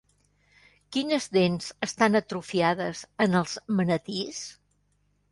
[0.95, 4.41] Quines dents estan atrofiades en els manatís?